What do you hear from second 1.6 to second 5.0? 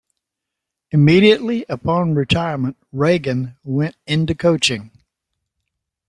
upon retirement, Regan went into coaching.